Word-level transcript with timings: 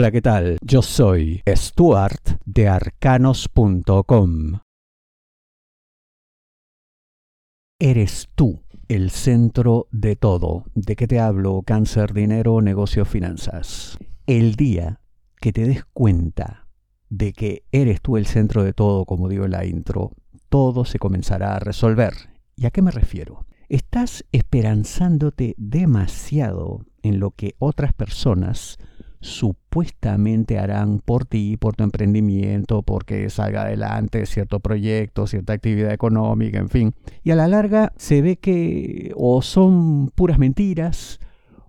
Hola, 0.00 0.12
¿qué 0.12 0.22
tal? 0.22 0.56
Yo 0.62 0.80
soy 0.80 1.42
Stuart 1.46 2.40
de 2.46 2.68
arcanos.com. 2.68 4.60
Eres 7.78 8.30
tú 8.34 8.62
el 8.88 9.10
centro 9.10 9.88
de 9.90 10.16
todo. 10.16 10.64
¿De 10.74 10.96
qué 10.96 11.06
te 11.06 11.20
hablo? 11.20 11.60
Cáncer, 11.66 12.14
dinero, 12.14 12.62
negocio, 12.62 13.04
finanzas. 13.04 13.98
El 14.24 14.54
día 14.54 15.02
que 15.38 15.52
te 15.52 15.66
des 15.66 15.84
cuenta 15.92 16.66
de 17.10 17.34
que 17.34 17.66
eres 17.70 18.00
tú 18.00 18.16
el 18.16 18.24
centro 18.24 18.64
de 18.64 18.72
todo, 18.72 19.04
como 19.04 19.28
digo 19.28 19.44
en 19.44 19.50
la 19.50 19.66
intro, 19.66 20.12
todo 20.48 20.86
se 20.86 20.98
comenzará 20.98 21.56
a 21.56 21.58
resolver. 21.58 22.14
¿Y 22.56 22.64
a 22.64 22.70
qué 22.70 22.80
me 22.80 22.90
refiero? 22.90 23.44
Estás 23.68 24.24
esperanzándote 24.32 25.54
demasiado 25.58 26.86
en 27.02 27.20
lo 27.20 27.32
que 27.32 27.54
otras 27.58 27.92
personas 27.92 28.78
supuestamente 29.20 30.58
harán 30.58 31.00
por 31.00 31.26
ti, 31.26 31.56
por 31.56 31.76
tu 31.76 31.84
emprendimiento, 31.84 32.82
porque 32.82 33.28
salga 33.28 33.62
adelante 33.62 34.24
cierto 34.26 34.60
proyecto, 34.60 35.26
cierta 35.26 35.52
actividad 35.52 35.92
económica, 35.92 36.58
en 36.58 36.68
fin. 36.68 36.94
Y 37.22 37.30
a 37.30 37.36
la 37.36 37.48
larga 37.48 37.92
se 37.96 38.22
ve 38.22 38.36
que 38.36 39.12
o 39.16 39.42
son 39.42 40.10
puras 40.14 40.38
mentiras, 40.38 41.20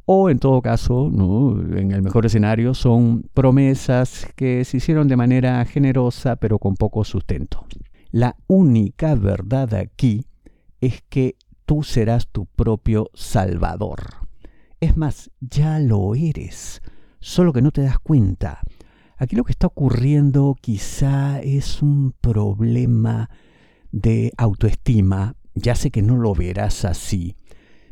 o 0.05 0.29
en 0.29 0.39
todo 0.39 0.61
caso, 0.61 1.07
en 1.07 1.91
el 1.91 2.01
mejor 2.01 2.25
escenario, 2.25 2.73
son 2.73 3.23
promesas 3.33 4.27
que 4.35 4.65
se 4.65 4.77
hicieron 4.77 5.07
de 5.07 5.15
manera 5.15 5.63
generosa 5.65 6.37
pero 6.37 6.57
con 6.57 6.75
poco 6.75 7.03
sustento. 7.03 7.65
La 8.11 8.35
única 8.47 9.15
verdad 9.15 9.73
aquí 9.73 10.25
es 10.81 11.01
que 11.07 11.35
tú 11.65 11.83
serás 11.83 12.27
tu 12.27 12.45
propio 12.45 13.09
salvador. 13.13 14.01
Es 14.81 14.97
más, 14.97 15.31
ya 15.39 15.79
lo 15.79 16.15
eres 16.15 16.81
solo 17.21 17.53
que 17.53 17.61
no 17.61 17.71
te 17.71 17.83
das 17.83 17.99
cuenta. 17.99 18.59
Aquí 19.17 19.35
lo 19.35 19.43
que 19.43 19.51
está 19.51 19.67
ocurriendo 19.67 20.57
quizá 20.59 21.39
es 21.41 21.81
un 21.81 22.13
problema 22.19 23.29
de 23.91 24.33
autoestima. 24.35 25.35
Ya 25.53 25.75
sé 25.75 25.91
que 25.91 26.01
no 26.01 26.17
lo 26.17 26.33
verás 26.33 26.85
así, 26.85 27.35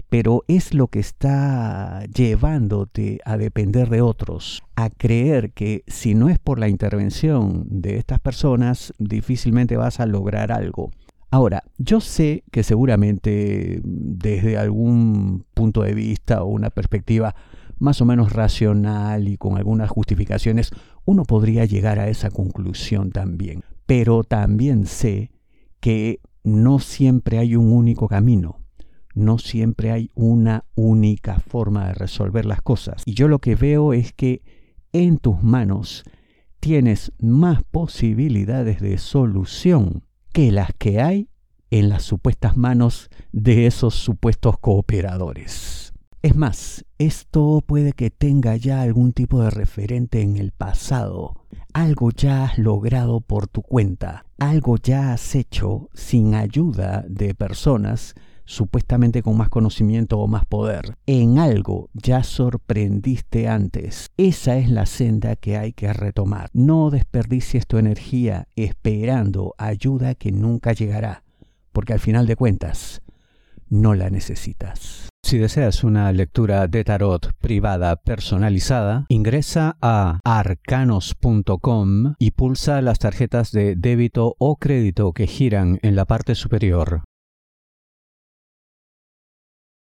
pero 0.09 0.43
es 0.47 0.73
lo 0.73 0.87
que 0.87 0.99
está 0.99 2.03
llevándote 2.05 3.19
a 3.25 3.37
depender 3.37 3.89
de 3.89 4.01
otros, 4.01 4.63
a 4.75 4.89
creer 4.89 5.51
que 5.51 5.83
si 5.87 6.15
no 6.15 6.29
es 6.29 6.39
por 6.39 6.57
la 6.57 6.67
intervención 6.67 7.65
de 7.69 7.97
estas 7.97 8.19
personas, 8.19 8.93
difícilmente 8.97 9.77
vas 9.77 9.99
a 9.99 10.07
lograr 10.07 10.51
algo. 10.51 10.89
Ahora, 11.31 11.63
yo 11.77 12.01
sé 12.01 12.43
que 12.51 12.63
seguramente 12.63 13.81
desde 13.83 14.57
algún 14.57 15.45
punto 15.53 15.83
de 15.83 15.93
vista 15.93 16.41
o 16.41 16.47
una 16.47 16.71
perspectiva 16.71 17.35
más 17.79 18.01
o 18.01 18.05
menos 18.05 18.33
racional 18.33 19.27
y 19.27 19.37
con 19.37 19.57
algunas 19.57 19.89
justificaciones, 19.89 20.71
uno 21.05 21.23
podría 21.23 21.65
llegar 21.65 21.99
a 21.99 22.09
esa 22.09 22.29
conclusión 22.29 23.11
también. 23.11 23.63
Pero 23.85 24.23
también 24.23 24.85
sé 24.85 25.31
que 25.79 26.19
no 26.43 26.79
siempre 26.79 27.39
hay 27.39 27.55
un 27.55 27.71
único 27.71 28.07
camino, 28.07 28.59
no 29.15 29.37
siempre 29.37 29.91
hay 29.91 30.11
una 30.13 30.65
única 30.75 31.39
forma 31.39 31.87
de 31.87 31.93
resolver 31.93 32.45
las 32.45 32.61
cosas. 32.61 33.03
Y 33.05 33.13
yo 33.13 33.27
lo 33.27 33.39
que 33.39 33.55
veo 33.55 33.93
es 33.93 34.13
que 34.13 34.41
en 34.93 35.17
tus 35.17 35.41
manos 35.41 36.03
tienes 36.59 37.11
más 37.19 37.63
posibilidades 37.63 38.81
de 38.81 38.97
solución 38.97 40.03
que 40.33 40.51
las 40.51 40.71
que 40.77 41.01
hay 41.01 41.29
en 41.71 41.89
las 41.89 42.03
supuestas 42.03 42.57
manos 42.57 43.09
de 43.31 43.67
esos 43.67 43.95
supuestos 43.95 44.57
cooperadores. 44.59 45.88
Es 46.21 46.35
más, 46.35 46.83
esto 46.97 47.63
puede 47.65 47.93
que 47.93 48.09
tenga 48.09 48.57
ya 48.57 48.81
algún 48.81 49.13
tipo 49.13 49.41
de 49.41 49.51
referente 49.51 50.21
en 50.21 50.35
el 50.35 50.51
pasado, 50.51 51.45
algo 51.71 52.11
ya 52.11 52.43
has 52.43 52.57
logrado 52.57 53.21
por 53.21 53.47
tu 53.47 53.61
cuenta, 53.61 54.25
algo 54.37 54.75
ya 54.75 55.13
has 55.13 55.33
hecho 55.35 55.89
sin 55.93 56.35
ayuda 56.35 57.05
de 57.07 57.33
personas 57.33 58.15
supuestamente 58.43 59.23
con 59.23 59.37
más 59.37 59.47
conocimiento 59.47 60.19
o 60.19 60.27
más 60.27 60.43
poder. 60.45 60.97
En 61.05 61.39
algo 61.39 61.89
ya 61.93 62.23
sorprendiste 62.23 63.47
antes. 63.47 64.07
Esa 64.17 64.57
es 64.57 64.69
la 64.69 64.87
senda 64.87 65.37
que 65.37 65.55
hay 65.55 65.71
que 65.71 65.93
retomar. 65.93 66.49
No 66.51 66.89
desperdicies 66.89 67.65
tu 67.65 67.77
energía 67.77 68.49
esperando 68.57 69.53
ayuda 69.57 70.15
que 70.15 70.33
nunca 70.33 70.73
llegará, 70.73 71.23
porque 71.71 71.93
al 71.93 71.99
final 71.99 72.27
de 72.27 72.35
cuentas, 72.35 73.01
no 73.69 73.93
la 73.93 74.09
necesitas. 74.09 75.08
Si 75.29 75.37
deseas 75.37 75.83
una 75.83 76.11
lectura 76.11 76.67
de 76.67 76.83
tarot 76.83 77.35
privada 77.37 77.97
personalizada, 77.97 79.05
ingresa 79.09 79.77
a 79.79 80.19
arcanos.com 80.23 82.15
y 82.17 82.31
pulsa 82.31 82.81
las 82.81 82.97
tarjetas 82.97 83.51
de 83.51 83.75
débito 83.75 84.35
o 84.39 84.55
crédito 84.55 85.13
que 85.13 85.27
giran 85.27 85.77
en 85.83 85.95
la 85.95 86.05
parte 86.05 86.33
superior. 86.33 87.03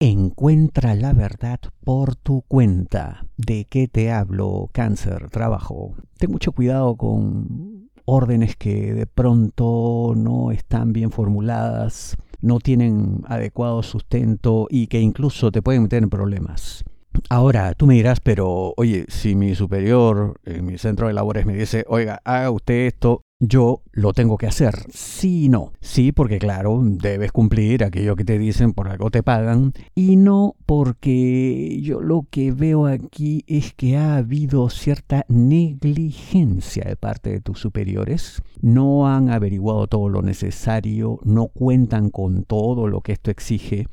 Encuentra 0.01 0.97
la 0.97 1.13
verdad 1.13 1.61
por 1.85 2.17
tu 2.17 2.43
cuenta. 2.43 3.25
¿De 3.37 3.67
qué 3.67 3.87
te 3.87 4.11
hablo? 4.11 4.69
Cáncer, 4.73 5.31
trabajo. 5.31 5.95
Ten 6.19 6.33
mucho 6.33 6.51
cuidado 6.51 6.97
con 6.97 7.89
órdenes 8.05 8.57
que 8.57 8.95
de 8.95 9.07
pronto 9.07 10.15
no 10.17 10.51
están 10.51 10.93
bien 10.93 11.13
formuladas 11.13 12.17
no 12.43 12.59
tienen 12.59 13.23
adecuado 13.27 13.83
sustento 13.83 14.67
y 14.71 14.87
que 14.87 15.01
incluso 15.01 15.51
te 15.53 15.63
pueden 15.63 15.83
meter 15.83 16.03
en 16.03 16.11
problemas. 16.11 16.85
Ahora, 17.29 17.75
tú 17.75 17.87
me 17.87 17.95
dirás, 17.95 18.21
pero 18.21 18.73
oye, 18.77 19.05
si 19.09 19.35
mi 19.35 19.55
superior 19.55 20.41
en 20.45 20.65
mi 20.65 20.79
centro 20.79 21.09
de 21.09 21.13
labores 21.13 21.45
me 21.45 21.55
dice, 21.55 21.85
oiga, 21.89 22.21
haga 22.25 22.51
usted 22.51 22.87
esto, 22.87 23.23
yo 23.41 23.83
lo 23.93 24.13
tengo 24.13 24.37
que 24.37 24.47
hacer. 24.47 24.75
Sí 24.93 25.45
y 25.45 25.49
no. 25.49 25.73
Sí, 25.81 26.13
porque 26.13 26.39
claro, 26.39 26.81
debes 26.83 27.33
cumplir 27.33 27.83
aquello 27.83 28.15
que 28.15 28.25
te 28.25 28.39
dicen, 28.39 28.75
por 28.75 28.89
algo 28.89 29.11
te 29.11 29.23
pagan. 29.23 29.73
Y 29.95 30.17
no 30.17 30.55
porque 30.67 31.81
yo 31.83 32.01
lo 32.03 32.27
que 32.31 32.53
veo 32.53 32.87
aquí 32.87 33.43
es 33.47 33.73
que 33.73 33.97
ha 33.97 34.17
habido 34.17 34.69
cierta 34.69 35.25
negligencia 35.29 36.85
de 36.85 36.97
parte 36.97 37.31
de 37.31 37.41
tus 37.41 37.59
superiores. 37.59 38.43
No 38.61 39.09
han 39.09 39.31
averiguado 39.31 39.87
todo 39.87 40.11
lo 40.11 40.21
necesario, 40.21 41.19
no 41.25 41.47
cuentan 41.47 42.11
con 42.11 42.45
todo 42.45 42.89
lo 42.89 43.01
que 43.01 43.13
esto 43.13 43.31
exige 43.31 43.87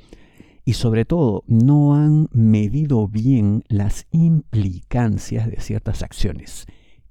y 0.66 0.74
sobre 0.74 1.06
todo 1.06 1.46
no 1.47 1.96
han 1.96 2.28
medido 2.34 3.07
bien 3.07 3.63
las 3.69 4.06
implicancias 4.12 5.50
de 5.50 5.62
ciertas 5.62 6.03
acciones 6.03 6.68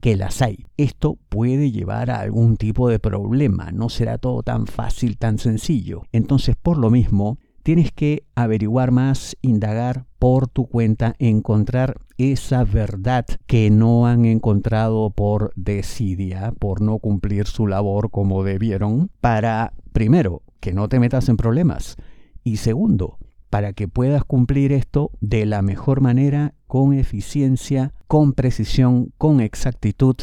que 0.06 0.14
las 0.14 0.40
hay. 0.40 0.66
Esto 0.76 1.18
puede 1.28 1.72
llevar 1.72 2.12
a 2.12 2.20
algún 2.20 2.56
tipo 2.56 2.88
de 2.88 3.00
problema, 3.00 3.72
no 3.72 3.88
será 3.88 4.18
todo 4.18 4.44
tan 4.44 4.68
fácil, 4.68 5.18
tan 5.18 5.40
sencillo. 5.40 6.02
Entonces, 6.12 6.54
por 6.54 6.78
lo 6.78 6.90
mismo, 6.90 7.38
tienes 7.64 7.90
que 7.90 8.22
averiguar 8.36 8.92
más, 8.92 9.36
indagar 9.42 10.04
por 10.20 10.46
tu 10.46 10.68
cuenta, 10.68 11.16
encontrar 11.18 11.96
esa 12.18 12.62
verdad 12.62 13.26
que 13.46 13.68
no 13.70 14.06
han 14.06 14.26
encontrado 14.26 15.10
por 15.10 15.50
desidia, 15.56 16.52
por 16.56 16.82
no 16.82 17.00
cumplir 17.00 17.48
su 17.48 17.66
labor 17.66 18.12
como 18.12 18.44
debieron, 18.44 19.10
para, 19.20 19.72
primero, 19.92 20.42
que 20.60 20.72
no 20.72 20.88
te 20.88 21.00
metas 21.00 21.28
en 21.28 21.36
problemas 21.36 21.96
y 22.44 22.58
segundo, 22.58 23.18
para 23.50 23.72
que 23.72 23.88
puedas 23.88 24.22
cumplir 24.22 24.70
esto 24.70 25.10
de 25.20 25.46
la 25.46 25.62
mejor 25.62 26.00
manera, 26.00 26.54
con 26.66 26.92
eficiencia, 26.92 27.92
con 28.06 28.32
precisión, 28.32 29.12
con 29.18 29.40
exactitud, 29.40 30.16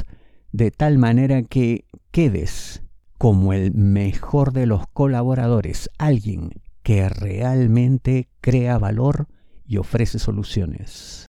de 0.52 0.72
tal 0.72 0.98
manera 0.98 1.42
que 1.44 1.86
quedes 2.12 2.84
como 3.18 3.54
el 3.54 3.74
mejor 3.74 4.54
de 4.54 4.66
los 4.66 4.86
colaboradores, 4.88 5.90
alguien 5.98 6.62
que 6.84 7.08
realmente 7.08 8.28
crea 8.42 8.78
valor 8.78 9.28
y 9.66 9.78
ofrece 9.78 10.20
soluciones. 10.20 11.26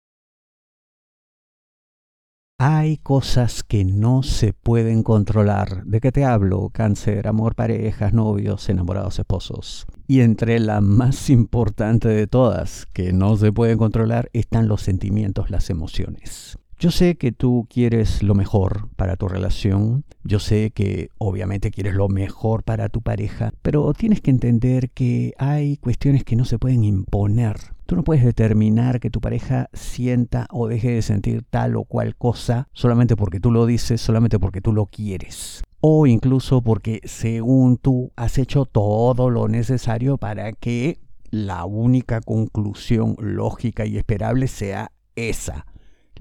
Hay 2.64 2.98
cosas 2.98 3.64
que 3.64 3.84
no 3.84 4.22
se 4.22 4.54
pueden 4.54 5.02
controlar. 5.02 5.84
¿De 5.84 6.00
qué 6.00 6.12
te 6.12 6.26
hablo? 6.26 6.70
Cáncer, 6.72 7.28
amor, 7.28 7.56
parejas, 7.56 8.14
novios, 8.14 8.70
enamorados, 8.70 9.18
esposos. 9.18 9.88
Y 10.06 10.22
entre 10.22 10.60
la 10.60 10.80
más 10.80 11.32
importante 11.32 12.08
de 12.08 12.28
todas, 12.28 12.86
que 12.94 13.14
no 13.14 13.36
se 13.36 13.52
pueden 13.52 13.80
controlar, 13.80 14.30
están 14.34 14.68
los 14.68 14.84
sentimientos, 14.84 15.50
las 15.50 15.72
emociones. 15.72 16.60
Yo 16.82 16.90
sé 16.90 17.16
que 17.16 17.32
tú 17.32 17.68
quieres 17.70 18.24
lo 18.24 18.34
mejor 18.34 18.90
para 18.96 19.16
tu 19.16 19.28
relación, 19.28 20.04
yo 20.24 20.40
sé 20.40 20.72
que 20.72 21.10
obviamente 21.20 21.70
quieres 21.70 21.94
lo 21.94 22.10
mejor 22.10 22.64
para 22.64 22.90
tu 22.90 23.04
pareja, 23.04 23.54
pero 23.62 23.94
tienes 23.94 24.20
que 24.20 24.32
entender 24.32 24.90
que 24.90 25.36
hay 25.38 25.78
cuestiones 25.78 26.24
que 26.24 26.36
no 26.36 26.44
se 26.44 26.58
pueden 26.58 26.84
imponer. 26.84 27.58
Tú 27.86 27.96
no 27.96 28.04
puedes 28.04 28.26
determinar 28.26 29.00
que 29.00 29.12
tu 29.12 29.22
pareja 29.22 29.70
sienta 29.74 30.48
o 30.50 30.68
deje 30.68 30.90
de 30.90 31.04
sentir 31.04 31.44
tal 31.48 31.76
o 31.76 31.84
cual 31.84 32.16
cosa 32.16 32.68
solamente 32.74 33.16
porque 33.16 33.40
tú 33.40 33.52
lo 33.52 33.68
dices, 33.68 34.02
solamente 34.02 34.40
porque 34.40 34.60
tú 34.62 34.74
lo 34.74 34.88
quieres. 34.88 35.62
O 35.82 36.08
incluso 36.08 36.64
porque 36.64 37.00
según 37.04 37.78
tú 37.78 38.12
has 38.16 38.40
hecho 38.40 38.66
todo 38.66 39.30
lo 39.30 39.48
necesario 39.48 40.18
para 40.18 40.52
que 40.52 41.00
la 41.30 41.64
única 41.66 42.22
conclusión 42.22 43.18
lógica 43.20 43.86
y 43.86 43.98
esperable 43.98 44.48
sea 44.48 44.92
esa 45.16 45.68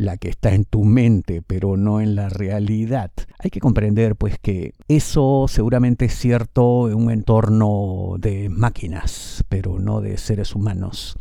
la 0.01 0.17
que 0.17 0.31
está 0.31 0.55
en 0.55 0.65
tu 0.65 0.85
mente, 0.85 1.43
pero 1.43 1.77
no 1.77 2.01
en 2.01 2.15
la 2.15 2.31
realidad. 2.31 3.11
Hay 3.39 3.51
que 3.51 3.61
comprender 3.61 4.17
pues 4.17 4.39
que 4.39 4.73
eso 4.89 5.45
seguramente 5.47 6.07
es 6.07 6.15
cierto 6.15 6.89
en 6.89 6.95
un 6.95 7.11
entorno 7.11 8.15
de 8.19 8.49
máquinas, 8.49 9.45
pero 9.51 9.79
no 9.79 10.01
de 10.01 10.17
seres 10.17 10.55
humanos. 10.55 11.19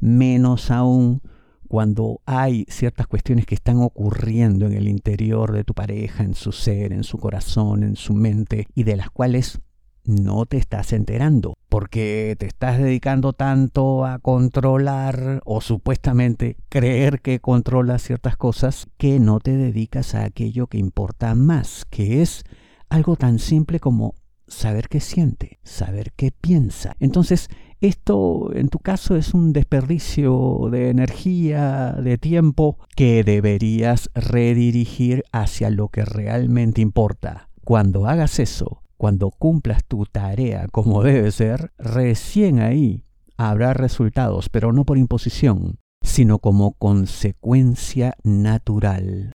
Menos 0.00 0.70
aún 0.70 1.22
cuando 1.66 2.20
hay 2.26 2.66
ciertas 2.68 3.06
cuestiones 3.06 3.46
que 3.46 3.54
están 3.54 3.78
ocurriendo 3.78 4.66
en 4.66 4.74
el 4.74 4.88
interior 4.88 5.52
de 5.52 5.64
tu 5.64 5.72
pareja, 5.72 6.22
en 6.22 6.34
su 6.34 6.52
ser, 6.52 6.92
en 6.92 7.04
su 7.04 7.16
corazón, 7.16 7.84
en 7.84 7.96
su 7.96 8.12
mente, 8.12 8.66
y 8.74 8.82
de 8.82 8.96
las 8.96 9.10
cuales 9.10 9.60
no 10.10 10.44
te 10.46 10.58
estás 10.58 10.92
enterando, 10.92 11.54
porque 11.68 12.36
te 12.38 12.46
estás 12.46 12.78
dedicando 12.78 13.32
tanto 13.32 14.04
a 14.04 14.18
controlar 14.18 15.40
o 15.44 15.60
supuestamente 15.60 16.56
creer 16.68 17.20
que 17.20 17.40
controlas 17.40 18.02
ciertas 18.02 18.36
cosas 18.36 18.88
que 18.98 19.18
no 19.20 19.40
te 19.40 19.56
dedicas 19.56 20.14
a 20.14 20.24
aquello 20.24 20.66
que 20.66 20.78
importa 20.78 21.34
más, 21.34 21.86
que 21.88 22.20
es 22.22 22.44
algo 22.88 23.16
tan 23.16 23.38
simple 23.38 23.80
como 23.80 24.14
saber 24.48 24.88
qué 24.88 25.00
siente, 25.00 25.60
saber 25.62 26.12
qué 26.16 26.32
piensa. 26.32 26.96
Entonces, 26.98 27.48
esto 27.80 28.50
en 28.54 28.68
tu 28.68 28.78
caso 28.78 29.16
es 29.16 29.32
un 29.32 29.52
desperdicio 29.52 30.68
de 30.70 30.90
energía, 30.90 31.92
de 31.92 32.18
tiempo, 32.18 32.78
que 32.94 33.24
deberías 33.24 34.10
redirigir 34.14 35.24
hacia 35.32 35.70
lo 35.70 35.88
que 35.88 36.04
realmente 36.04 36.82
importa. 36.82 37.48
Cuando 37.64 38.06
hagas 38.06 38.38
eso, 38.38 38.79
cuando 39.00 39.30
cumplas 39.30 39.82
tu 39.86 40.04
tarea 40.04 40.68
como 40.70 41.02
debe 41.02 41.32
ser, 41.32 41.72
recién 41.78 42.60
ahí 42.60 43.06
habrá 43.38 43.72
resultados, 43.72 44.50
pero 44.50 44.74
no 44.74 44.84
por 44.84 44.98
imposición, 44.98 45.78
sino 46.02 46.38
como 46.38 46.72
consecuencia 46.72 48.12
natural. 48.24 49.32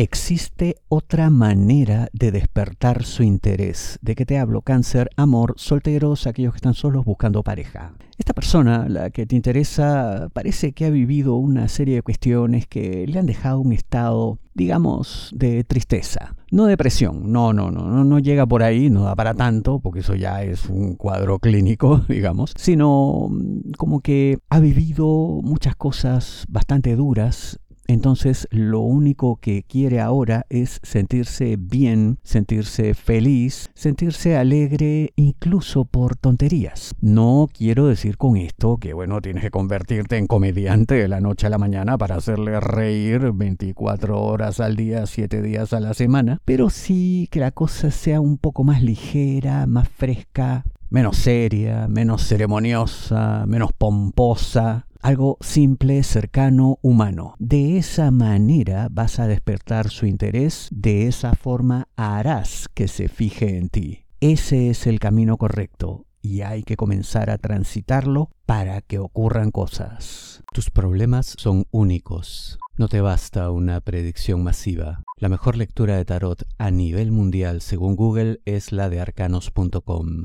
Existe 0.00 0.76
otra 0.86 1.28
manera 1.28 2.08
de 2.12 2.30
despertar 2.30 3.02
su 3.02 3.24
interés. 3.24 3.98
¿De 4.00 4.14
qué 4.14 4.24
te 4.24 4.38
hablo? 4.38 4.62
Cáncer, 4.62 5.10
amor, 5.16 5.54
solteros, 5.56 6.28
aquellos 6.28 6.52
que 6.52 6.58
están 6.58 6.74
solos 6.74 7.04
buscando 7.04 7.42
pareja. 7.42 7.94
Esta 8.16 8.32
persona, 8.32 8.88
la 8.88 9.10
que 9.10 9.26
te 9.26 9.34
interesa, 9.34 10.28
parece 10.32 10.70
que 10.70 10.84
ha 10.84 10.90
vivido 10.90 11.34
una 11.34 11.66
serie 11.66 11.96
de 11.96 12.02
cuestiones 12.02 12.68
que 12.68 13.08
le 13.08 13.18
han 13.18 13.26
dejado 13.26 13.58
un 13.58 13.72
estado, 13.72 14.38
digamos, 14.54 15.32
de 15.34 15.64
tristeza. 15.64 16.36
No 16.52 16.66
depresión, 16.66 17.32
no, 17.32 17.52
no, 17.52 17.72
no, 17.72 17.88
no, 17.88 18.04
no 18.04 18.18
llega 18.20 18.46
por 18.46 18.62
ahí, 18.62 18.90
no 18.90 19.02
da 19.02 19.16
para 19.16 19.34
tanto, 19.34 19.80
porque 19.80 19.98
eso 19.98 20.14
ya 20.14 20.44
es 20.44 20.68
un 20.68 20.94
cuadro 20.94 21.40
clínico, 21.40 22.04
digamos, 22.08 22.52
sino 22.56 23.26
mm, 23.30 23.72
como 23.76 23.98
que 23.98 24.38
ha 24.48 24.60
vivido 24.60 25.40
muchas 25.42 25.74
cosas 25.74 26.44
bastante 26.48 26.94
duras 26.94 27.58
entonces 27.88 28.46
lo 28.50 28.80
único 28.80 29.36
que 29.36 29.64
quiere 29.64 30.00
ahora 30.00 30.46
es 30.50 30.78
sentirse 30.82 31.56
bien, 31.58 32.18
sentirse 32.22 32.94
feliz, 32.94 33.70
sentirse 33.74 34.36
alegre 34.36 35.12
incluso 35.16 35.84
por 35.84 36.14
tonterías. 36.14 36.94
No 37.00 37.48
quiero 37.52 37.86
decir 37.86 38.16
con 38.16 38.36
esto 38.36 38.76
que 38.76 38.92
bueno, 38.92 39.20
tienes 39.20 39.42
que 39.42 39.50
convertirte 39.50 40.18
en 40.18 40.26
comediante 40.26 40.94
de 40.94 41.08
la 41.08 41.20
noche 41.20 41.46
a 41.46 41.50
la 41.50 41.58
mañana 41.58 41.98
para 41.98 42.16
hacerle 42.16 42.60
reír 42.60 43.32
24 43.32 44.20
horas 44.20 44.60
al 44.60 44.76
día, 44.76 45.06
7 45.06 45.42
días 45.42 45.72
a 45.72 45.80
la 45.80 45.94
semana, 45.94 46.40
pero 46.44 46.70
sí 46.70 47.28
que 47.30 47.40
la 47.40 47.50
cosa 47.50 47.90
sea 47.90 48.20
un 48.20 48.36
poco 48.36 48.64
más 48.64 48.82
ligera, 48.82 49.66
más 49.66 49.88
fresca, 49.88 50.64
menos 50.90 51.16
seria, 51.16 51.86
menos 51.88 52.26
ceremoniosa, 52.26 53.44
menos 53.46 53.72
pomposa, 53.76 54.86
algo 55.00 55.36
simple, 55.40 56.02
cercano, 56.02 56.78
humano. 56.82 57.34
De 57.38 57.78
esa 57.78 58.10
manera 58.10 58.88
vas 58.90 59.18
a 59.18 59.26
despertar 59.26 59.90
su 59.90 60.06
interés, 60.06 60.68
de 60.70 61.06
esa 61.06 61.34
forma 61.34 61.88
harás 61.96 62.68
que 62.74 62.88
se 62.88 63.08
fije 63.08 63.56
en 63.56 63.68
ti. 63.68 64.04
Ese 64.20 64.70
es 64.70 64.86
el 64.86 64.98
camino 64.98 65.36
correcto 65.36 66.06
y 66.22 66.42
hay 66.42 66.62
que 66.62 66.76
comenzar 66.76 67.30
a 67.30 67.38
transitarlo 67.38 68.30
para 68.46 68.80
que 68.80 68.98
ocurran 68.98 69.50
cosas. 69.50 70.42
Tus 70.52 70.70
problemas 70.70 71.34
son 71.38 71.66
únicos. 71.70 72.58
No 72.76 72.88
te 72.88 73.00
basta 73.00 73.50
una 73.50 73.80
predicción 73.80 74.42
masiva. 74.42 75.02
La 75.16 75.28
mejor 75.28 75.56
lectura 75.56 75.96
de 75.96 76.04
tarot 76.04 76.44
a 76.58 76.70
nivel 76.70 77.12
mundial 77.12 77.60
según 77.60 77.96
Google 77.96 78.40
es 78.44 78.72
la 78.72 78.88
de 78.88 79.00
arcanos.com. 79.00 80.24